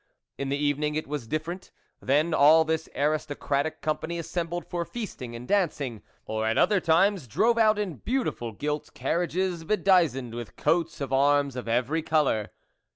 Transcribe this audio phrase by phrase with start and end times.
[0.39, 1.69] In the evening it was different;
[2.01, 7.59] then all this aristocratic company assembled for feasting and dancing, or at other times drove
[7.59, 12.49] out in beautiful gilt carriages bedizened with coats of arms of every colour.